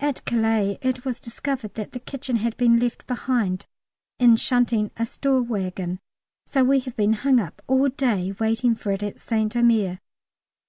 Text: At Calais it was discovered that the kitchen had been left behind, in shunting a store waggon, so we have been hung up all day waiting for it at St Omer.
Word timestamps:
At 0.00 0.24
Calais 0.24 0.76
it 0.82 1.04
was 1.04 1.20
discovered 1.20 1.74
that 1.74 1.92
the 1.92 2.00
kitchen 2.00 2.34
had 2.34 2.56
been 2.56 2.80
left 2.80 3.06
behind, 3.06 3.68
in 4.18 4.34
shunting 4.34 4.90
a 4.96 5.06
store 5.06 5.40
waggon, 5.40 6.00
so 6.44 6.64
we 6.64 6.80
have 6.80 6.96
been 6.96 7.12
hung 7.12 7.38
up 7.38 7.62
all 7.68 7.88
day 7.88 8.34
waiting 8.40 8.74
for 8.74 8.90
it 8.90 9.04
at 9.04 9.20
St 9.20 9.54
Omer. 9.54 10.00